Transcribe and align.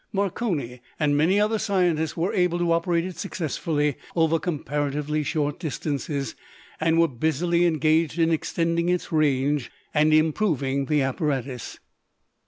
Marconi 0.11 0.81
and 0.99 1.15
many 1.15 1.39
other 1.39 1.59
scientists 1.59 2.17
were 2.17 2.33
able 2.33 2.57
to 2.57 2.71
operate 2.71 3.05
it 3.05 3.17
successfully 3.17 3.97
over 4.15 4.39
comparatively 4.39 5.21
short 5.21 5.59
distances, 5.59 6.35
and 6.79 6.99
were 6.99 7.07
busily 7.07 7.67
engaged 7.67 8.17
in 8.17 8.31
extending 8.31 8.89
its 8.89 9.11
range 9.11 9.69
and 9.93 10.11
improving 10.11 10.85
the 10.85 11.03
apparatus. 11.03 11.77